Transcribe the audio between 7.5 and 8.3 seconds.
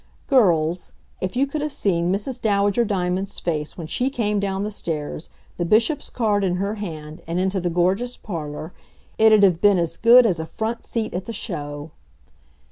the gorgeous